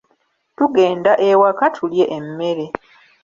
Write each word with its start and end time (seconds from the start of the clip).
Tugenda 0.57 1.11
ewaka 1.29 1.65
tulye 1.75 2.05
emmere. 2.17 2.65